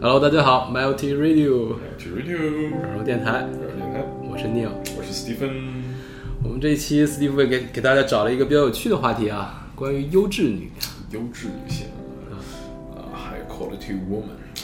[0.00, 4.68] Hello，大家好，Melty Radio，去 radio，耳朵电台，耳电台，我是 Neil。
[4.96, 5.50] 我是 Stephen。
[6.44, 10.70] 我们这一期 Stephen 给给大家找了一个比较有趣的话题啊，关于优质女。
[11.10, 11.88] 优质女性，
[12.94, 13.98] 啊，high quality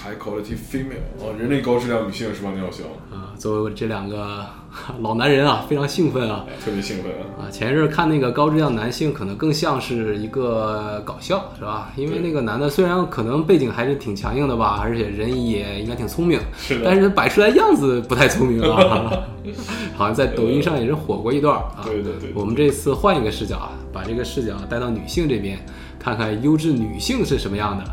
[0.04, 2.84] woman，high quality female，哦，人类高质量女性是吧，廖晓？
[3.14, 4.44] 啊，作为我这两个
[5.00, 6.44] 老男人啊，非常兴奋啊！
[6.64, 7.46] 特别兴奋啊！
[7.46, 11.92] 啊，前一阵看那个高质量男性，可能更像是一个搞笑，是吧？
[11.96, 19.12] 因为那个男的虽然可能背景还是挺强硬的吧，而且人也应该挺聪明， 是的但是摆出来样子不太聪明啊。
[19.96, 21.80] 好像在抖音上也是火过一段啊。
[21.84, 25.58] 对对对我们这次换一个视角啊，把这个视角带到女性这边，
[25.98, 27.84] 看看优质女性是什么样的。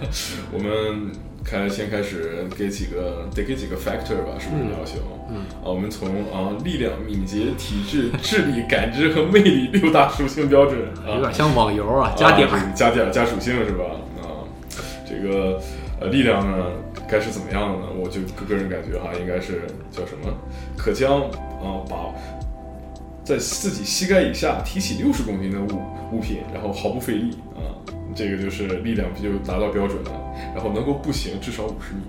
[0.52, 1.12] 我们
[1.44, 4.98] 开先开始给几个得给几个 factor 吧，是不是要求？
[5.30, 12.56] 嗯，啊，我们从啊力量、敏捷、体质、 智力、感知和魅力六大属性标准啊，有点像网游啊，加点儿。
[12.56, 13.84] 啊加点儿加属性是吧？
[14.22, 14.44] 啊，
[15.08, 15.60] 这个
[16.00, 16.66] 呃力量呢，
[17.08, 17.86] 该是怎么样的呢？
[17.98, 20.32] 我就个个人感觉哈，应该是叫什么？
[20.76, 22.12] 可将啊把
[23.24, 25.80] 在自己膝盖以下提起六十公斤的物
[26.12, 27.72] 物品，然后毫不费力啊，
[28.14, 30.10] 这个就是力量就达到标准了。
[30.54, 32.02] 然后能够步行至少五十米，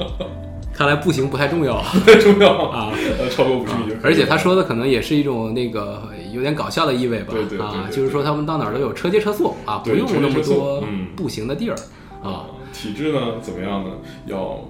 [0.72, 1.82] 看来步行不太重要。
[1.92, 3.94] 不太重要啊，呃，超过五十米。
[4.02, 11.76] 而且他说的可能也是一种那个有点搞笑的意味吧，对对对啊，对就是说他们到哪儿都有车接车送啊，不用那么多嗯步行的地儿
[12.22, 13.90] 啊啊，体质呢怎么样呢？
[14.26, 14.64] 要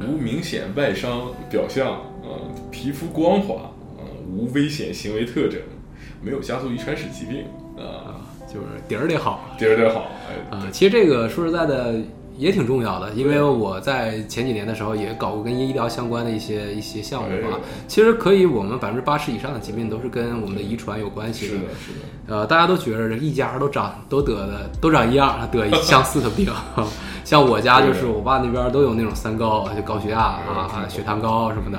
[0.00, 2.30] 无明显外伤表象，呃，
[2.70, 5.60] 皮肤光滑，呃，无危险行为特征，
[6.20, 7.44] 没有家族遗传史疾病，
[7.78, 8.23] 啊，
[8.54, 10.68] 就是底儿得好底儿得好，哎，啊。
[10.72, 11.96] 其实这个说实在的
[12.36, 17.60] 也挺重要的，因为我在前几年的时候也搞过跟医疗相关的一些一些项目吧哎。
[17.86, 21.92] 其实可以，我们百分之八十以上的疾病都是跟我们的遗传有关系是的，是
[22.28, 26.48] 的，呃，大家都觉着一家都长都得的都长一样，得 相似的病。
[27.24, 31.78] 像我家就是我爸那边都有那种三高，就高血压啊、嗯血糖高什么的。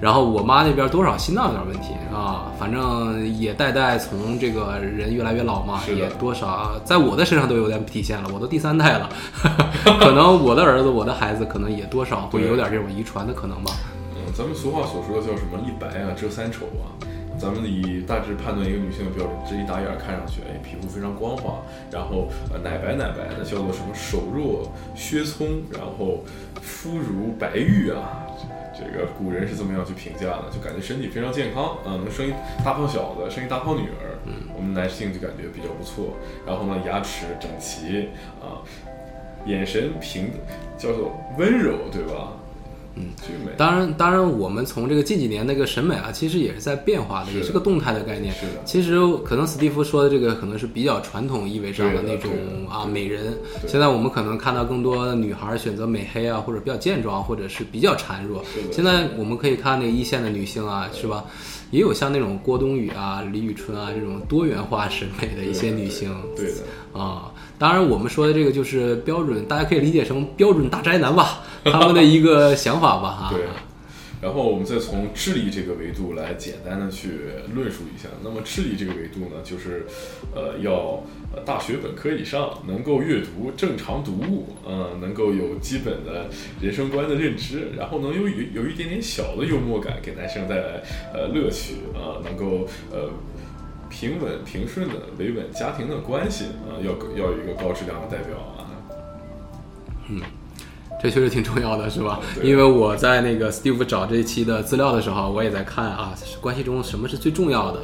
[0.00, 8.30] 然后我妈那边多少心脏有点问题啊，反正也代代从这个人越来越老嘛，也多少在我的身上都有点体现了。
[8.32, 9.10] 我都第三代了，
[10.00, 13.72] 可能我的儿子、我的孩子可能也多少会有点这种遗传的可能吧。
[14.14, 16.92] 嗯，咱们俗话所说的叫什么一白啊遮三丑啊。
[17.38, 26.24] 咱们以大致判断一个女性的标准，这一打眼儿看上去，哎，皮肤非常光滑，然后呃奶白奶白的，叫做什么手若削葱，然后
[26.62, 28.24] 肤如白玉啊。
[28.72, 32.32] 这个古人是这么样去评价的，就感觉身体非常健康啊，能生一
[32.64, 34.16] 大胖小子，生一大胖女儿。
[34.24, 36.16] 嗯，我们男性就感觉比较不错。
[36.46, 38.08] 然后呢，牙齿整齐
[38.40, 38.64] 啊，
[39.46, 40.30] 眼神平，
[40.78, 42.32] 叫做温柔，对吧？
[42.94, 43.06] 嗯。
[43.56, 48.34] 当然，当然，我们从这个近几年那个审美啊，其实也是在变化的，是的也是个动态的概念。
[48.34, 52.30] 是的其实可能史蒂夫说的这个可能是比较传统意味上的那种
[52.68, 53.34] 啊美人。
[53.66, 58.44] 现在我们可能看到更多女孩选择美黑啊，或者比较健壮，或者是比较孱弱。
[58.72, 61.24] 现在我们可以看那个一线的女性啊，是吧？
[61.70, 66.14] 也有像那种郭冬雨啊、李宇春啊这种多元化审美的一些女性。
[66.36, 66.98] 对的。
[66.98, 73.28] 啊，当然我们说的这个就是标准，大家可以理解成标准大宅男吧， 他们的一个想法吧啊。
[73.30, 73.46] 对，
[74.20, 77.12] 然后我们再从智力这个维度来简单的去
[77.54, 78.08] 论述一下。
[78.22, 79.86] 那么智力这个维度呢，就是
[80.34, 81.02] 呃要
[81.32, 86.28] 呃大学本科以上，能够阅读正常读物，呃，能够有基本的
[86.60, 90.82] 人生观的认知，然后能有有有一点点小的幽默感，给男生带来
[91.14, 93.08] 呃乐趣啊、能够呃。
[93.88, 98.66] 平稳平顺的维稳家庭的关系啊、要要有一个高质量的代表啊，
[100.08, 100.20] 嗯
[101.02, 102.20] 这确实挺重要的，是吧？
[102.34, 107.80] 对因为我在那个 Steve 找这一期的资料的时候，我也在看啊，关系中什么是最重要的？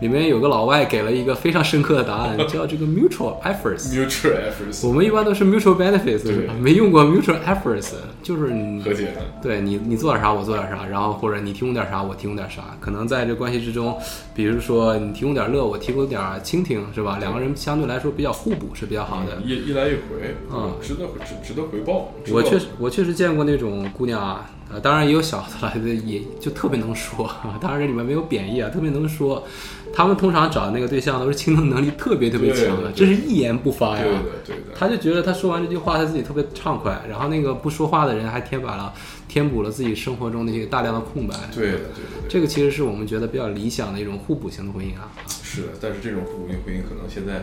[0.00, 3.90] 里面有个老外给了一个非常深刻的答案，叫这个 mutual efforts。
[3.94, 6.24] mutual efforts 我们一般都是 mutual benefits，
[6.60, 7.92] 没用过 mutual efforts，
[8.28, 9.22] 就是你和解的。
[9.40, 12.76] 对你，你做点啥，我做点啥，然后或者你提供点啥，我提供点啥。
[12.78, 13.98] 可能在这关系之中，
[14.34, 17.16] 比如说你提供点乐，我提供点倾听，是吧？
[17.18, 19.40] 两个人相对来说比较互补，是比较好的。
[19.42, 22.12] 一一来一回，嗯值得值值得回报。
[22.30, 25.72] 我确实我确实见过那种姑娘啊，呃，当然也有小的了，
[26.04, 27.30] 也就特别能说，
[27.60, 29.46] 当然这里面没有贬义啊，特别能说。
[29.90, 34.04] 他们通常找的那个对象都是倾听能力特别特别强的，这是一言不发呀。
[34.04, 38.92] 对的对的，他就觉得他说完这句话，他自己特别畅快，然后那个不说话的人还填满了、
[39.26, 41.34] 填补了自己生活中那些大量的空白。
[41.54, 45.10] 对的对这个其实是我们觉得比较理想的一种互补型的婚姻啊。
[45.42, 45.68] 是的。
[45.80, 47.38] 但是这种互补型婚姻可能现在，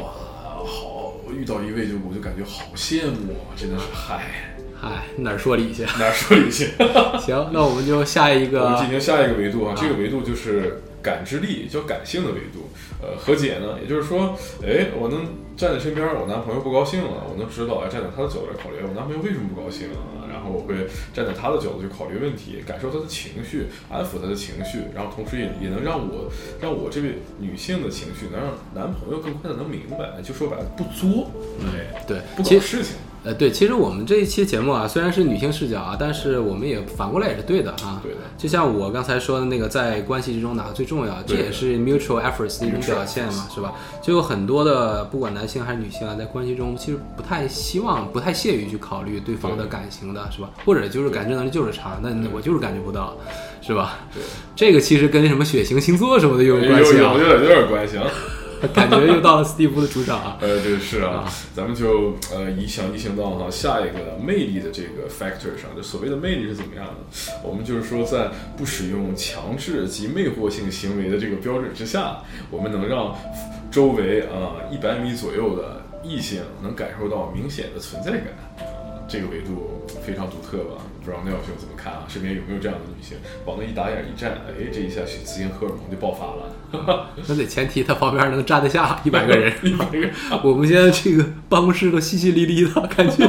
[0.00, 0.10] 哇，
[0.66, 5.82] 好，我遇到一位就我就感觉好羡慕啊，真的是嗨，嗨，哪儿说理去？
[5.98, 6.70] 哪说理去？
[7.18, 12.68] 行，那我们就下一我们个进行下一个维度啊，这个维度就是感知力，叫感性的维度。
[13.02, 15.26] 呃，和解呢，也就是说，哎，我能
[15.56, 20.24] 站在身边，我男朋友不高兴了，我能知道，哎，站在他的角度来考虑，我男朋友为什么不高兴啊？
[20.32, 26.30] 然后我会站在他的角度去考虑问题，感受他的情绪，安抚他的情绪，然后同时也也能让我
[26.60, 31.30] 让我这位女性的情绪能让男朋友更快的能明白，就说白了不作，
[31.64, 32.96] 哎，对，不搞事情。
[33.26, 38.00] 呃，对，其实我们这一期节目啊，虽然是女性视角啊，但是我们也反过来也是对的啊。
[38.00, 43.72] 对的就像我刚才说的那个，在关系之中哪个最重要，这也是 mutual efforts 的一种表现嘛，是吧？
[44.00, 50.48] 就有很多的，不管男性还是女性啊，在关系中其实不太希望、不太屑于去考虑对方的感情的，是吧？
[50.64, 53.16] 或者就是感知能力就是差，那我就是感觉不到，
[53.60, 53.98] 是吧？
[54.14, 54.22] 对，
[54.54, 58.06] 这个其实跟什么血型、星座什么的有有关系啊有，有点有点关系啊。
[58.74, 60.38] 感觉又到了斯蒂夫的主场啊。
[60.40, 67.32] 呃，对，是啊，咱们就呃移想移行到哈下一个魅力的这个 factor 上，就所谓的魅力是怎么样的？
[67.42, 72.18] 我们就是说，在不使用强制及魅惑性行为的这个标准之下，
[72.50, 73.14] 我们能让
[73.70, 78.28] 周围啊一百米左右的异性能感受到明显的存在感。
[78.58, 78.64] 啊
[79.08, 80.82] 这个维度非常独特吧？
[81.06, 82.02] 不知道廖兄怎么看啊？
[82.08, 87.06] 身边有没有这样的女性，往那一打眼一站，哎，这一下雌性荷尔蒙就爆发了。
[87.28, 89.52] 那得前提他旁边能站得下一百个人。
[89.62, 90.10] 一百个人
[90.42, 93.24] 我们现在这个办公室都淅淅沥沥的，感觉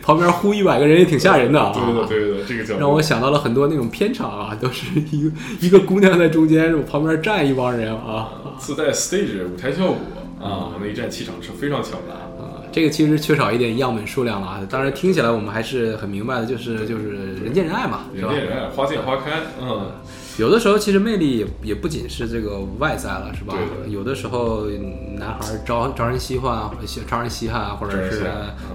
[0.00, 1.72] 旁边呼一百个人也挺吓人的啊。
[2.08, 8.30] 对对，对的，这个角度让我想到了很多那种片场啊，都是一个一个姑娘在中间，我旁边站一帮人啊。
[8.56, 9.96] 自带 stage 舞台效果
[10.40, 12.29] 啊，那一站气场是非常强大。
[12.70, 14.60] 啊，这个其实缺少一点样本数量了啊。
[14.68, 18.32] 当然听起来我们还是很明白的，就是就是人见人爱嘛，是吧？
[18.32, 19.90] 人见人爱，花见花开，嗯，
[20.38, 23.54] 有的时候其实魅力也也不仅是这个外在了，是吧？
[23.88, 26.70] 有的时候嗯男孩招招人稀罕，
[27.06, 28.26] 招人稀罕，或者是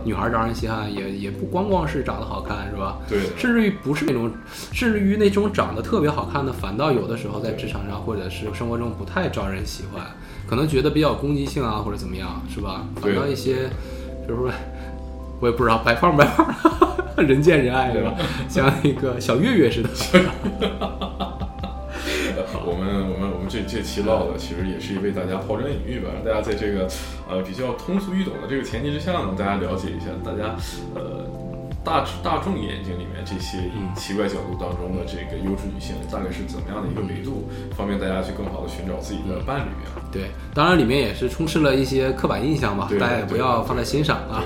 [0.03, 2.99] 女孩招人稀罕，也也不光光是长得好看，是吧？
[3.07, 4.31] 对甚至于不是那种，
[4.71, 10.05] 甚至于那种长得特别好看的，反倒有的时候在职场上或者是生活中不太招人喜欢，
[10.47, 12.85] 可能觉得比较攻击性啊，或者怎么样，是吧？
[12.95, 13.69] 反对倒一些，
[14.25, 14.51] 比如说，
[15.39, 16.47] 我也不知道白胖白胖，
[17.25, 18.13] 人见人爱，对吧？
[18.47, 19.89] 像那个小月月似的。
[22.67, 26.87] 我们我们我们这这期唠的其实也是一为大家抛砖引玉吧，让大家在这个
[27.29, 30.55] 呃比较通俗易懂的这个前提之下呢，大家了解一下大家
[30.95, 31.25] 呃
[31.85, 37.47] 大大众眼睛里面这些以奇怪角度当中的这个优质女性大概是怎么样的一个维度，
[37.77, 40.01] 方便大家去更好的寻找自己的伴侣啊。
[40.11, 44.41] 对，当然里面也是充斥了一些刻板印象吧，大家也不要放在心上啊。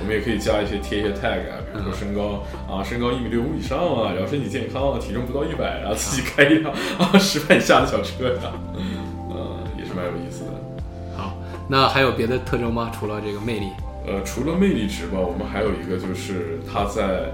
[0.00, 8.52] 我们也可以加一些贴一些 tag 啊，比如说身高啊，身高一米六五以上啊，然后身体健康啊，体重不到一百啊，自己开一辆啊十万以下的小车呀、
[9.30, 10.50] 呃，也是蛮有意思的。
[11.16, 11.32] 好，
[11.68, 12.92] 那还有别的特征吗？
[12.92, 13.68] 除了这个魅力？
[14.06, 17.30] 呃，除了魅力值吧，我们还有一个就是他在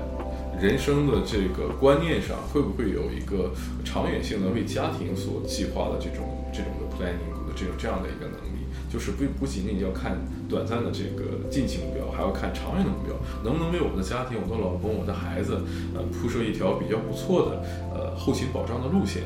[0.61, 3.53] 人生的这个观念上，会不会有一个
[3.85, 10.19] 长远性的为家庭所计划的这种这种的 planning 的这种这样的一个能力，就是不不仅仅要看
[10.49, 15.62] 短暂的这个近期目标，还要看长远的目标，能不能为我们的家庭、我的老公、我的孩子，
[15.94, 17.62] 呃，铺设一条比较不错的
[17.94, 19.23] 呃后勤保障的路线。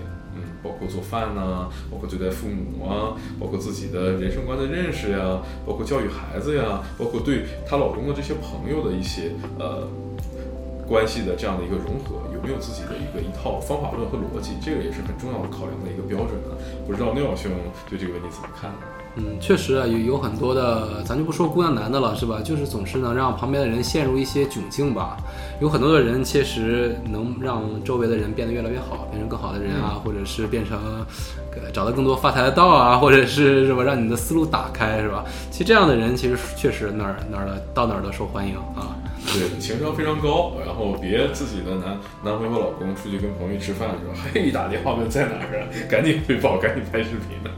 [0.63, 9.87] 包括做饭呐、包括对待父母啊，包括自己的人生观的认识呀，包括教育孩子呀，包括对她老公的这些朋友的一些呃
[10.87, 16.57] 关系的这样的一个融合，有没有自己的一个一套方法论和逻辑，这个也是很重要的考量的一个标准呢。
[16.87, 17.51] 不知道廖兄
[17.89, 18.77] 对这个问题怎么看呢？
[19.15, 22.41] 嗯，确实啊，有有很多的，咱就不说姑娘男的了，是吧？
[22.43, 25.19] 就是总是能让旁边的人陷入一些窘境吧。
[25.61, 30.79] 有很多的人确实能让周围的人变得越来越好，变成更好的人啊，或者是变成
[31.55, 35.23] 呃找到更多发财的道啊，或者是是吧，让你的思路打开，是吧？
[35.51, 38.97] 其实这样的人其实确实哪儿哪儿的到哪儿都受欢迎啊。
[39.25, 47.51] 对，情商非常高，然后别自己的男男朋友老公出去跟朋友吃饭的时候，嘿，一打电话问在哪儿啊，赶紧汇报，赶紧拍视频呢，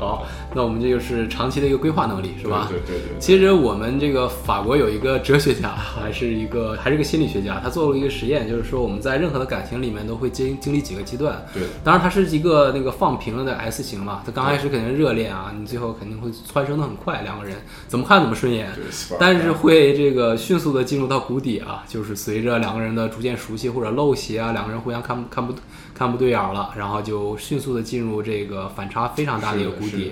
[0.00, 2.66] 啊，好，那我们这就是长期的一个规划能力，是吧？
[2.70, 3.20] 对对对对。
[3.20, 11.44] 其实我们这个法国有一个哲学家，还是一个还是一个心理学家，他做了一个实验，就是说我们在任何的感情里面都会经经历几个阶段。
[11.52, 18.84] 对当然它是一个那个放平了的 S 型嘛，它刚开始肯定热恋啊，你最后肯定会蹿升的很快，两个人怎么看怎么顺眼对
[19.18, 25.54] 但是会这个迅速的进入到谷底啊，就是随着两个人的逐渐熟悉或者陋习啊，两个人互相看不看不
[26.00, 30.10] 看不对眼儿了，然后就迅速的进入这个反差非常大的一个谷底。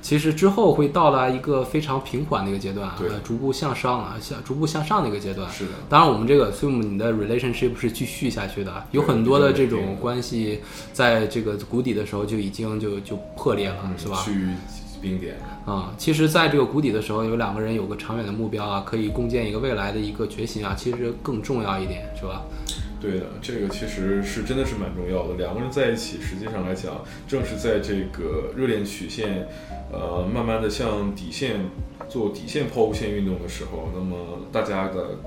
[0.00, 5.50] 其实之后会到达一个非常平缓的一个阶段，对呃，逐步向上啊，向逐步向上的一个阶段。
[5.50, 10.60] 是的当然我们这个 assume 你的 relationship 是继续下去的，有很多的这种关系
[10.92, 14.22] 在这个谷底的时候就已经就就破裂了，是吧？
[14.24, 14.50] 趋于
[15.02, 15.34] 冰点。
[15.66, 22.42] 啊、其实，在这个谷底的时候，有两个人有个长远的目标啊，可以共建一个未来的一个决心啊，其实更重要一点，是吧？
[23.04, 25.34] 对的，这个其实是真的是蛮重要的。
[25.34, 29.46] 两个人在一起，实际上来讲，正是在这个热恋曲线，
[29.92, 31.60] 呃，慢慢的向底线
[32.08, 35.18] 做底线抛物线运动的时候，那么大家的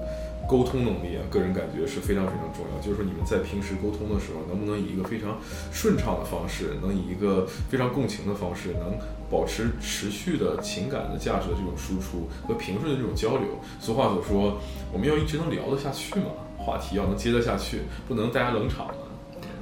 [0.47, 2.79] 沟通能力啊，个人感觉是非常非常重要。
[2.81, 5.37] 就是说你们在平时沟通的时候，能不能以一个非常
[5.71, 8.97] 顺畅的方式，能以一个非常共情的方式，能
[9.29, 13.59] 保持持续的情感的价值的这种输出和平顺的这种交流。
[13.81, 14.57] 俗话所说，
[14.93, 19.06] 我们要一直能聊得下去嘛，话题要能接得下去，不能大家冷场嘛。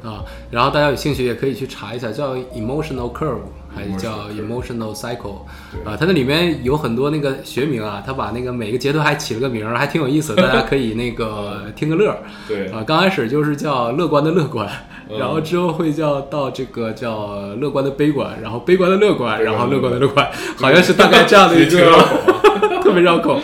[0.05, 3.39] 啊，然后大家有兴趣也可以去查一下，叫 emotional curve
[3.75, 5.39] 还是叫 emotional cycle
[5.83, 5.97] 啊？
[5.99, 12.17] 它那里面有很多那个学名啊，它把那个每个阶段还起了个名儿，还挺有意思，大家可以那个 听个乐儿。
[12.47, 12.83] 对，啊。
[12.85, 14.69] 刚开始就是叫乐观的乐观，
[15.09, 15.17] 嗯。
[15.17, 21.91] 然后之后会叫到这个叫乐观的悲观，然后悲观的乐观，然后乐观的乐观，好像是大概这样的一个
[22.81, 23.41] 特别绕口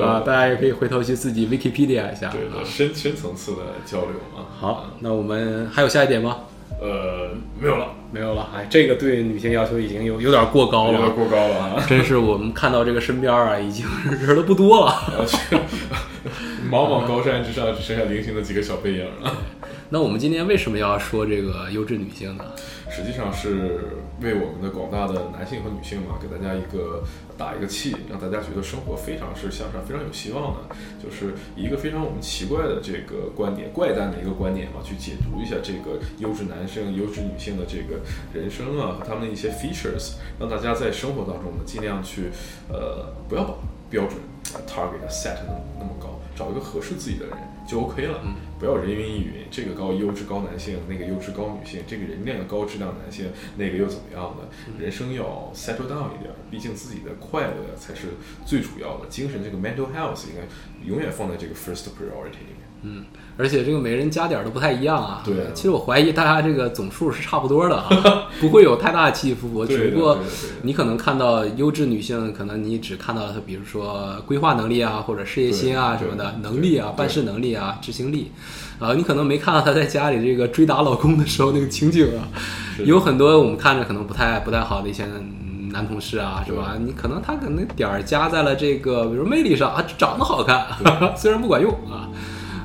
[0.00, 2.30] 啊，大家也可以回头去自己 Wikipedia 一下。
[2.30, 4.46] 对深深层次的交流嘛。
[4.58, 6.38] 好，那我们还有下一点吗？
[6.80, 7.30] 呃，
[7.60, 11.84] 没有了，没有了，哎，这个对女性要求已经有有点过高了啊，有点过高了啊。
[11.86, 13.84] 真是我们看到这个身边啊，已经
[14.26, 14.94] 人都不多了。
[15.18, 15.36] 我去
[16.70, 19.36] 茫茫高山之上，只剩下零星的几个小背影了。
[19.92, 22.44] 那我们今天为什么要说这个优质女性呢？
[22.88, 27.02] 实际上是为我们的广大的男性和女性嘛，给大家一个
[27.36, 37.98] 打一个气，让大家觉得生活非常是向上、非常有希望的，就是以一个非常我们奇怪的这个观点、怪诞的一个观点嘛，去解读一下这个优质男性、优质女性的这个
[38.32, 42.30] 人生啊和他们的一些 features，让大家在生活当中呢尽量去
[42.68, 43.54] 呃不要把
[43.90, 44.20] 标准
[44.54, 48.20] 呃 target set 那么那么高，找一个合适自己的人就 OK 了。
[48.60, 53.26] 不要人云亦云，这个高优质高男性，那个优质高女性，这个人那个高质量男性，
[53.56, 54.46] 那个又怎么样的？
[54.78, 58.08] 人生要 settle down 一点，毕竟自己的快乐才是
[58.44, 62.68] 最主要的，精神这个 mental health 应该永远放在这个 first priority 里面。
[62.82, 63.04] 嗯，
[63.36, 65.22] 而且这个每人加点儿都不太一样啊。
[65.22, 69.48] 对其实我怀疑大家这个总数是差不多的啊， 不会有太大的起伏。
[69.50, 70.18] 伏只不过
[70.62, 78.32] 你可能看到优质女性，可能你只看到了她，比如说规划能力啊，或者事业心啊什么的能力啊、办事能力啊、执行力。
[78.78, 82.28] 啊，你可能没看到她在家里这个追打老公的时候那个情景啊，
[82.84, 85.04] 有很多我们看着可能不太不太好的一些
[85.72, 86.76] 男同事啊，是吧？
[86.84, 90.66] 你可能他可能点儿加在了这个，比如魅力上啊，长得好看，
[91.16, 92.08] 虽然不管用啊。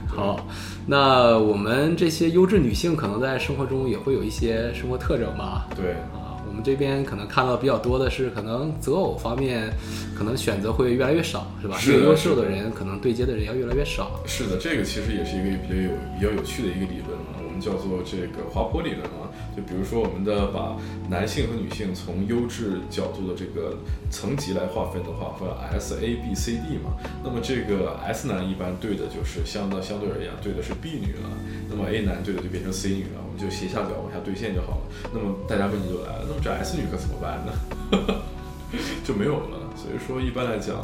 [0.08, 0.48] 好，
[0.88, 5.68] 那我们这些优质女性可能在生活中也会有一些生活特征吧？
[5.76, 9.72] 对，啊，我们这边可能看到比较多的是，可能择偶方面，
[10.18, 11.78] 可能选择会越来越少，是吧？
[11.78, 14.20] 是越优秀的的人，可能对接的人要越来越少。
[14.26, 17.15] 是的，这个其实也是一个比较有比较有趣的一个理论
[17.60, 19.30] 叫做这个滑坡理论啊。
[19.56, 20.76] 就比如说我们的把
[21.10, 23.78] 男性和女性从优质角度的这个
[24.10, 25.48] 层级来划分的话，分
[25.80, 26.92] S、A、B、C、D 嘛。
[27.24, 31.30] 那么这个 S 男一般对的就是相当相对而言对的是 B 女了，
[31.70, 34.84] 那么 A 男对的就变成 C 女了，我们就斜下角往下对线就好了。
[35.14, 37.52] 那么大家问题就来了，那么这 S 女可怎么办呢？
[39.06, 39.60] 就没有了。
[39.76, 40.76] 所以说，一般来讲，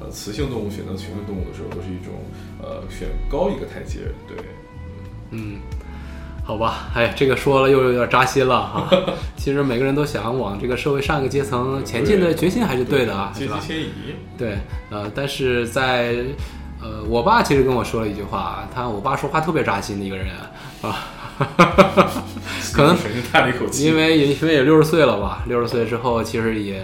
[0.00, 2.12] 呃，雌性动物选择雄性动物的时候，都是一种
[2.60, 4.36] 呃选高一个台阶，对。
[5.30, 5.60] 嗯，
[6.44, 8.88] 好吧，哎，这个说了又有点扎心了哈。
[9.36, 13.58] 其实每个人都想往这个社会上一个阶层前进的决心还是对的啊，是吧？
[13.60, 13.90] 阶级迁移，
[14.36, 14.58] 对，
[14.90, 16.16] 呃，但是在
[16.80, 20.26] 呃，我爸其实跟我说了一句话，他我爸说话特别扎心的一个人
[20.82, 20.98] 啊，
[22.72, 26.82] 可能深深叹了一口气，因为因为也六十岁了吧，六十岁之后，其实也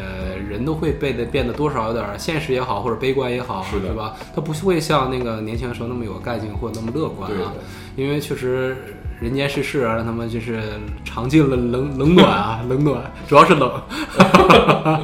[0.49, 4.15] 人都会变得变得多少有点儿现实也好，或者悲观也好，是的对吧？
[4.35, 7.53] 他不会像那个年轻的时候那么有干劲或者那么乐观啊，
[7.97, 8.77] 因为确实
[9.21, 10.63] 人间世事啊，让他们就是
[11.05, 13.71] 尝尽了冷冷暖啊， 冷暖，主要是冷。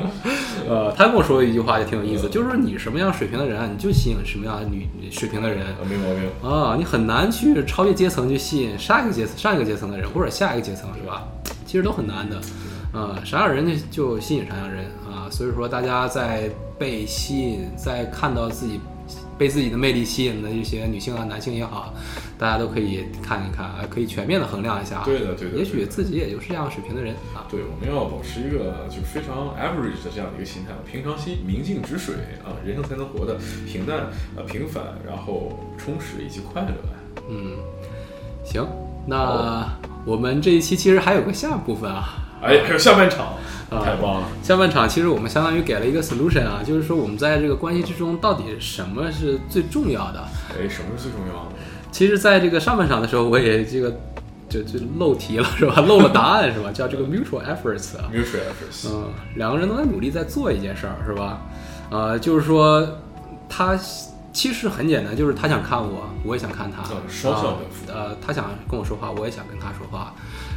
[0.66, 5.66] 呃，他跟我说一句话就挺有意思，就是说你什么样水平的人啊，你就吸引什么样女水平的人。
[5.66, 6.50] 啊，没毛病。
[6.50, 11.22] 啊，你很难去超越阶层去吸引上一个阶层、上一个阶层的人，或者下一个阶层，是吧？
[11.66, 12.40] 其实都很难的。
[12.98, 15.28] 啊，啥样人就吸引啥样人啊。
[15.30, 18.80] 所以说，大家在被吸引，在看到自己
[19.36, 21.92] 被自己的魅力吸引的一些女性啊、男性也好，
[22.44, 25.02] 大家都可以看一看，啊可以全面的衡量一下啊。
[25.06, 27.48] 对的对的也许自己也就是这样水平的人啊。
[27.50, 36.74] 对，我们要保持一个就是非常 average 的这样的一个心态，平常心、明镜止水啊，人生才能活得平淡、呃平凡，然后充实以及快乐。
[37.30, 37.56] 嗯，
[38.44, 38.68] 行，
[39.06, 39.66] 那
[40.04, 42.26] 我们这一期其实还有个下部分啊。
[42.42, 43.38] 哎，还有下半场，
[43.70, 44.28] 啊太棒了。
[44.42, 50.20] 下半场其实我们相当于给了一个 solution 啊，就是说我们在这个关系之中到底什么是最重要的。
[50.50, 51.52] 哎，什么是最重要的？
[51.94, 53.96] 其实，在这个上半场的时候，我也这个
[54.48, 55.80] 就就漏题了是吧？
[55.82, 56.70] 漏了答案是吧？
[56.74, 58.10] 叫这个 mutual efforts 啊。
[58.12, 61.40] mutual efforts，嗯，两个人都在努力在做一件事儿是吧？
[61.90, 62.84] 呃，就是说
[63.48, 63.78] 他
[64.32, 70.12] 其实很简单，就是他想看我，我也想看他，啊双向啊奔赴呃，他想跟我说话，我也想跟他说话，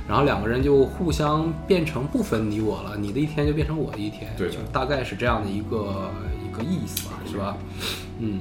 [0.09, 6.09] 然后两个人就互相变成不分你我了，你的一天就变成我的一天，对的就大概是这样的一个
[6.43, 7.55] 一个意思吧，是吧？
[8.17, 8.39] 嗯。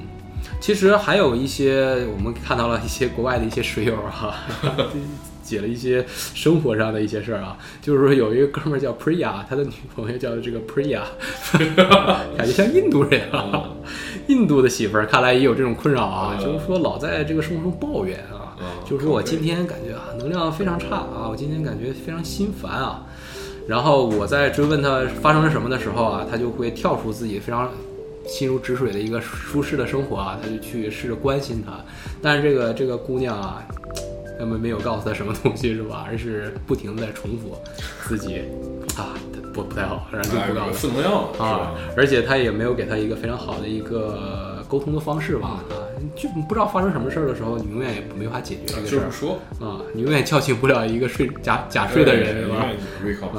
[0.60, 4.34] 其实还有一些，我们看到了一些国外的一些水友哈、
[5.42, 11.02] 解了一些生活上的一些事儿啊，就是说有一个哥们儿叫 Priya，他的女朋友叫这个 Priya，
[12.36, 13.70] 感觉像印度人啊。
[14.26, 16.44] 印度的媳妇儿看来也有这种困扰啊，嗯。
[16.44, 23.06] 就是说老在这个生活中抱怨啊，嗯就是说我今天感觉啊能量非常差啊，我今天感觉非常心烦啊。
[23.68, 27.70] 然后我在追问他发生了什么的时候啊，他就会跳出自己非常
[28.26, 31.72] 心如止水的一个舒适的生活啊，他就去试着关心她。
[32.20, 33.66] 但是这个这个姑娘啊，
[34.38, 36.04] 根本没有告诉他什么东西是吧？
[36.08, 37.56] 而是不停的在重复
[38.08, 38.42] 自己
[38.96, 39.14] 啊
[39.54, 45.74] 不不太好，然后就哎不告诉负能量嘛，是啊？，而且他也没有给他一个非常好的一个沟通的方式吧啊，
[46.14, 52.66] 就不知道发生什么事儿的时候，你永远也没法解决这个事儿就是不说，啊，你永远叫醒不了一个睡假假睡的人是吧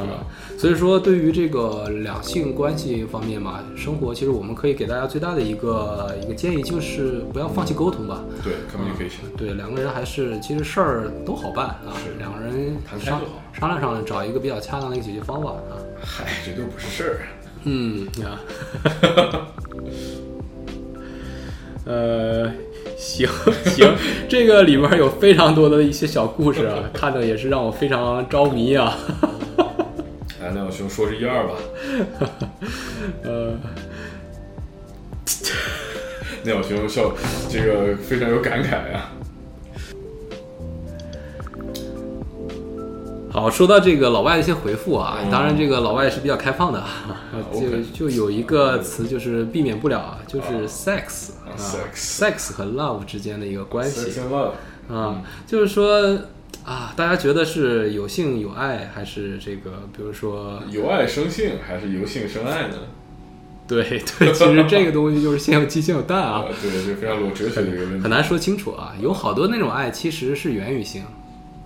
[0.01, 0.25] 啊？，
[0.57, 8.23] 所以说对于这个两性关系方面嘛，生活其实我们可以给大家最大的一个一个建议就是不要放弃沟通吧。
[8.43, 13.21] 对，communication，对，两个人还是其实事儿都好办啊，两个人商谈开就好
[13.53, 15.77] 商量商量，找一个比较恰当的一个解决方法啊。
[16.01, 17.19] 嗨，这都不是事儿。
[17.63, 18.39] 嗯啊，
[21.87, 22.51] 呃，
[22.97, 23.27] 行
[23.65, 23.95] 行，
[24.27, 28.97] 这个里面有非常多的一些小故事啊， 看的也是让我非常着迷啊。
[30.43, 31.53] 哎，那小熊说是一二吧。
[33.23, 33.53] 呃，
[36.43, 37.13] 那小熊笑，
[37.49, 39.11] 这个非常有感慨啊。
[43.39, 46.89] 好，说到这个老外的一些回复啊，嗯当然这个老外是比较开放的， 啊
[47.53, 51.61] 就就有一个词就是避免不了啊，就是 sex 啊啊
[51.93, 54.51] sex 和 love 之间的一个关系 Sex love，
[54.91, 56.17] 啊，就是说
[56.65, 62.75] 啊，大家觉得是有性有爱，还是这个比如说由爱生性还是由性生爱呢？
[63.67, 63.83] 对
[64.17, 67.99] 对，其实这个东西就是先有鸡先有蛋啊啊，，对，就非常有哲学的一个问题。
[68.01, 68.95] 很难说清楚啊。
[69.01, 71.03] 有好多那种爱其实是源于性，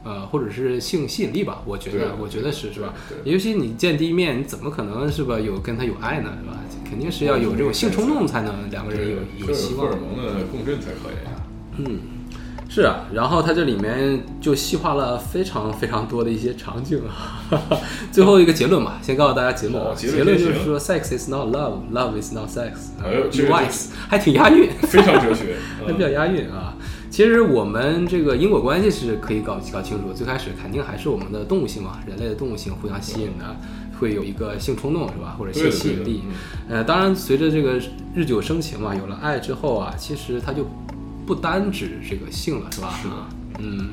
[0.04, 1.62] 呃，或者是性吸引力吧。
[1.66, 2.94] 我觉得，我觉得是是吧？
[3.24, 6.32] 尤其你见第一面，你怎么可能是吧有跟他有爱呢？
[6.42, 6.58] 是吧？
[6.90, 10.00] 肯定是要有这种性冲动，才能两个人有有希望荷尔。
[10.00, 11.16] 蒙的共振才可以。
[11.78, 12.00] 嗯，
[12.68, 13.06] 是啊。
[13.14, 17.40] 然后它这里面就细化了非常非常多的一些场景啊。
[18.12, 19.94] 最后一个结论吧，先告诉大家结论啊。
[19.96, 22.72] 结结论就是说，sex is not love，love is not sex。
[23.02, 24.70] 哎呦这个 wise 还挺押韵。
[24.82, 25.56] 非常哲学。
[25.88, 26.76] 还比较押韵啊。
[27.12, 33.58] 其实我们这个因果关系是可以搞搞清楚，最开始肯定还是我们的动物性嘛，人类的动物性互相吸引的，
[34.00, 36.22] 会有一个性冲动是吧，或者性吸引力。
[36.70, 37.80] 呃，当然随着这个
[38.16, 40.66] 日久生情嘛，有了爱之后啊，其实它就
[41.26, 42.98] 不单指这个性了是吧？
[43.04, 43.10] 是
[43.60, 43.90] 嗯。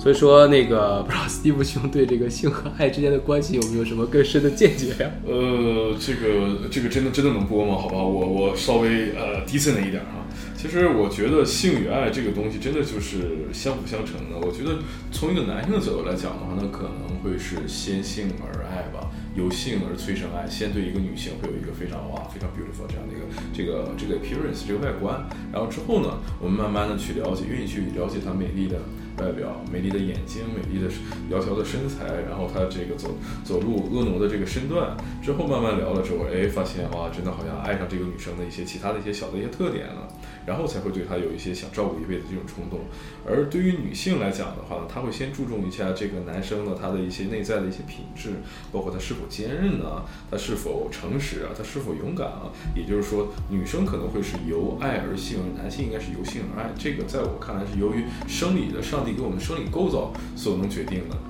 [0.00, 5.10] 所以说，那个不知道斯蒂夫兄对这个性和爱之间的关系有没有什么更深的见解呀？
[5.28, 7.76] 呃，这个这个真的真的能播吗？
[7.76, 10.26] 好吧，我我稍微呃低沉了一点啊。
[10.60, 14.36] 其实我觉得性与爱这个东西真的就是相辅相成的。
[14.46, 14.76] 我觉得
[15.10, 20.46] 从一个男性的角度来讲的话，那可能会是先性而爱吧，由性而催生爱。
[20.46, 23.24] 先对一个女性会有一个非常哇非常 beautiful 这样的一个
[23.56, 28.76] 这个这个 appearance 这个外观，然后之后呢，我们慢慢的去了解，愿意去了解她美丽的
[29.16, 30.92] 外表、美丽的眼睛、美丽的
[31.32, 34.92] 窈窕的身材，然后她这个走走路婀娜的这个身段，
[35.24, 40.04] 之后慢慢聊了之后，哎，发现哇，真的好像爱上这个女生的一些其他的一些小的一些特点了，
[40.46, 42.80] 然后才会对他有一些想照顾一辈子这种冲动。
[43.26, 48.30] 而对于女性来讲的话呢，她会先注重一下这个男生的他的一些内在的一些品质，
[48.72, 52.50] 包括他是否坚韧呢，他是否诚实啊，他是否勇敢啊。
[52.74, 56.70] 也就是说，女生可能会是由爱而性，男性应该是由性而爱。
[56.78, 61.29] 这个在我看来是由于生理的上帝给我们生理构造所能决定的。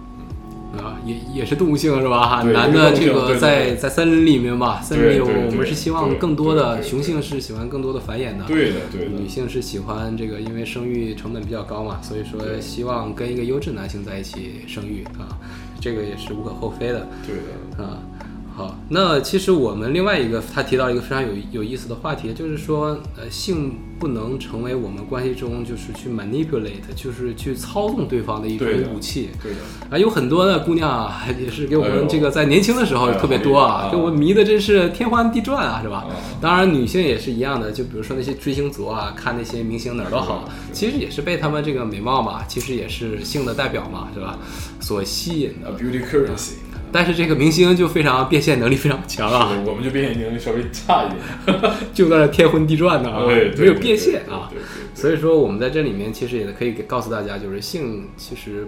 [0.79, 2.27] 啊，也也是动物性是吧？
[2.27, 9.29] 哈，男的这个在在森林里面吧，森林里我们是希望更多的雄性是喜欢更多的繁衍的，对的，对的女。
[9.29, 15.39] 性是喜欢这个，因为生育成本比较高嘛，所以说希望跟一个优质男性在一起生育啊，
[15.81, 17.37] 这个也是无可厚非的对
[17.77, 17.99] 的，啊。
[18.61, 29.31] 好，那其实我们另外一个他提到一个非常有有意思的话题，就是说，呃，性不能成为我们关系中就是去 manipulate，就是去操纵对方的一种武器。
[29.43, 29.59] 对的。
[29.89, 36.13] 啊，有很多的姑娘啊， 也是给我们这个在年轻的时候特别多啊，好给我们迷的真是天翻地转啊，是吧啊？
[36.39, 44.39] 当然，女性也是一样的，就比如说那些追星族啊，看那些明星哪儿都好，其实也是被他们这个美貌嘛，其实也是性的代表嘛，是吧？
[44.81, 45.75] 所吸引的啊。
[45.79, 46.57] ，beauty currency。
[46.93, 51.61] 但是这个明星就非常变现能力非常强啊，我们就变现能力稍微差一点，
[51.95, 54.51] 就在那天昏地转的啊，对，没有变现啊。
[54.95, 58.67] 所以说我们在这里面其实也可以给告诉大家，就是性其实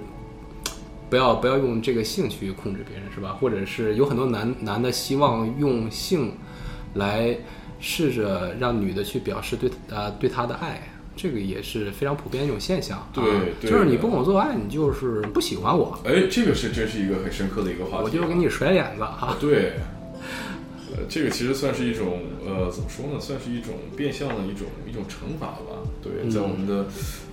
[1.10, 3.36] 不要不要用这个性去控制别人，是吧？
[3.40, 6.32] 或者是有很多男男的希望用性
[6.94, 7.36] 来
[7.80, 10.80] 试着让女的去表示对呃对他的爱。
[11.14, 13.24] 这个也是非常普遍的一种现象，对，
[13.60, 15.98] 就是你不跟我做爱，你就是不喜欢我。
[16.04, 18.04] 哎，这个是真是一个很深刻的一个话题。
[18.04, 19.36] 我就给你甩脸子哈。
[19.40, 19.74] 对。
[20.94, 23.18] 呃，这个其实算是一种，呃，怎么说呢？
[23.18, 25.80] 算是一种变相的一种一种惩罚吧。
[26.02, 26.84] 对，在我们的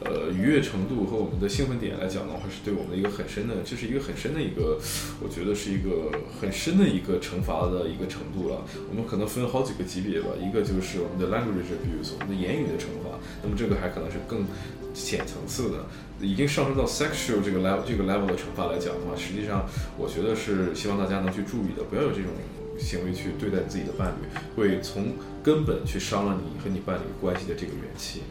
[0.06, 4.80] 呃愉悦程度和我们的兴奋点来讲的话，是对我们的一个很深的，这是一个很深的一个，
[5.20, 6.08] 我觉得是一个
[6.40, 8.64] 很深的一个惩罚的一个程度了。
[8.90, 13.20] 我们可能分好几个级别吧，一个就是我们的 language abuse，我们的言语的惩罚。
[13.44, 14.46] 那么这个还可能是更
[14.94, 15.84] 浅层次的，
[16.22, 19.68] 已经上升到 sexual 这个 level 这个 level 的惩罚来讲的话，实际上
[19.98, 22.32] 我觉得是希望大家能去注意的，不要有这种。
[22.80, 25.14] 行为去对待自己的伴侣，会从
[25.44, 28.22] 根本去伤了你和你伴侣关系的这个元气。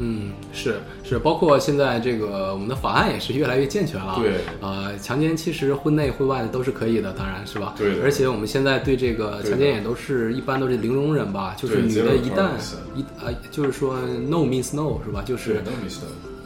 [0.00, 4.16] 嗯，是是，包括现在这个我们的法案也是越来越健全了。
[4.16, 7.74] 对，呃，强奸其实婚内婚外的都是可以的，当然是吧？
[7.78, 8.00] 对。
[8.00, 12.48] 而且我们现在对这个强奸也都是一般都是零容忍吧，就是女的一旦
[12.96, 13.96] 一呃，就是说
[14.28, 15.22] no means no 是吧？
[15.22, 15.62] 就是。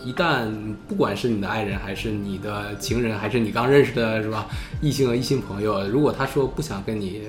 [0.09, 0.47] 一旦
[0.89, 4.47] 不管是你的爱人，还是你的情人，还是你刚认识的，是吧？
[4.81, 7.25] 异性异性朋友，如果他说不想跟你，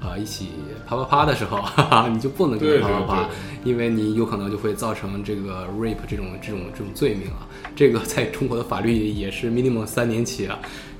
[0.00, 0.48] 啊，一起
[0.86, 3.28] 啪啪啪的时候， 哈哈，你就不能跟他啪啪啪，
[3.64, 7.46] 因为你有可能就会造成这个 rape 这种这种这种罪名啊。
[7.76, 10.58] 这个在中国的法律也是 minimum 三年起啊，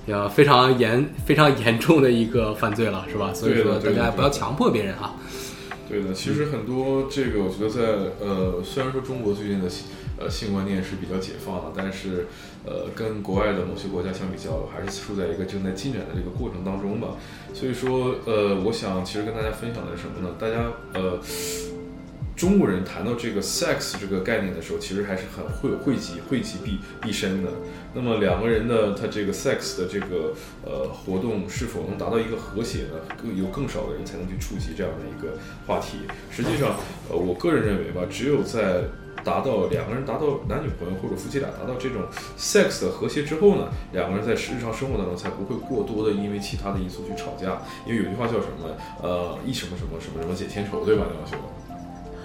[0.09, 3.33] 呃非常严非常严重的一个犯罪了，是吧？
[3.33, 5.15] 所以说大家不要强迫别人啊。
[5.89, 7.81] 对的，其实很多这个，我觉得在
[8.21, 9.69] 呃，虽然说中国最近的
[10.23, 12.27] 呃性观念是比较解放的，但是
[12.65, 17.09] 呃，跟国外的某些国家相比较，还是处在一个正在进展的这个过程当中吧。
[17.53, 20.35] 所以说，呃，我想其实跟大家分享的是什么呢？
[20.39, 21.21] 大家呃。
[22.35, 27.51] 中国人谈到这个 sex 这个概念的时候，其实还是很会惠及惠及必必深的。
[27.95, 30.33] 那么两个人的他这个 sex 的这个
[30.65, 32.95] 呃活动是否能达到一个和谐呢？
[33.23, 35.99] 更有更少的人才能去触及这样的一个话题。
[36.31, 36.77] 实际上，
[37.11, 38.83] 呃，我个人认为吧，只有在
[39.25, 42.03] 达到两个人达到男女朋友或者夫妻俩达到这种
[42.39, 47.61] sex 的和谐之后呢，两个人在日常生活当中才不会过多的因为其他的因素去吵架。
[47.87, 48.69] 因为有句话叫什么？
[49.03, 51.39] 呃，一什么什么什么什么解千愁，对吧，梁兄？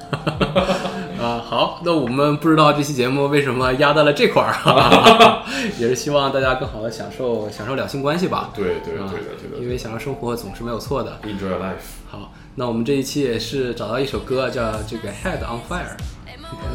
[1.20, 5.44] 啊，好，那我们不知道这期节目为什么压在了这块儿，
[5.78, 8.52] 也是希望大家更好的享受享受两性关系吧。
[8.56, 9.10] 对对对的
[9.42, 11.20] 对的，因为享受生活总是没有错的。
[11.24, 11.98] Enjoy life。
[12.08, 15.98] 好，那我们这一期也是找到一首歌，叫这个 Head on Fire，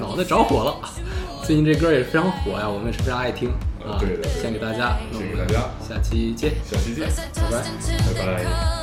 [0.00, 0.76] 脑袋着火了。
[1.44, 3.50] 最近这歌也非常火呀，我们也是非常爱听
[3.84, 3.98] 啊。
[3.98, 8.81] 对的，献给大家，献给大家，下期见，下期见，拜拜，拜拜。